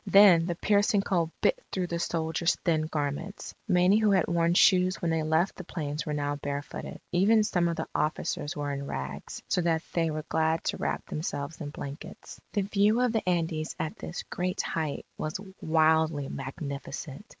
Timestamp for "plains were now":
5.63-6.37